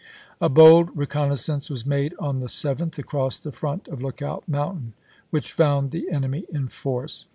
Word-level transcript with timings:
A 0.41 0.49
bold 0.49 0.89
reconnaissance 0.97 1.69
was 1.69 1.85
made 1.85 2.15
on 2.17 2.39
the 2.39 2.47
7th, 2.47 2.93
sept.,i863. 2.95 2.97
across 2.97 3.37
the 3.37 3.51
front 3.51 3.87
of 3.89 4.01
Lookout 4.01 4.43
Mountain, 4.49 4.93
which 5.29 5.53
found 5.53 5.91
the 5.91 6.09
enemy 6.09 6.45
in 6.49 6.69
force. 6.69 7.27